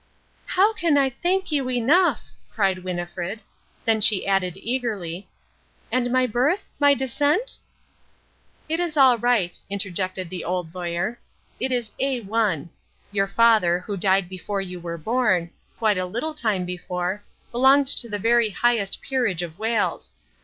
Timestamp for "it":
8.67-8.79, 11.59-11.71